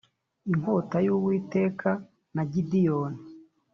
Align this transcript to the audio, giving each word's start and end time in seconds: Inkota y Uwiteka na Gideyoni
Inkota 0.51 0.97
y 1.05 1.09
Uwiteka 1.15 1.89
na 2.35 2.43
Gideyoni 2.51 3.21